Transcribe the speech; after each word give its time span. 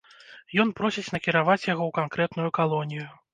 Ён 0.63 0.71
просіць 0.79 1.13
накіраваць 1.15 1.67
яго 1.73 1.83
ў 1.89 1.97
канкрэтную 1.99 2.49
калонію. 2.61 3.07